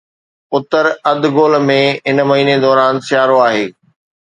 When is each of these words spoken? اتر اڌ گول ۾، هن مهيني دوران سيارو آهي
اتر 0.55 0.85
اڌ 1.09 1.21
گول 1.35 1.53
۾، 1.67 1.79
هن 2.07 2.19
مهيني 2.29 2.55
دوران 2.65 2.95
سيارو 3.07 3.37
آهي 3.47 3.65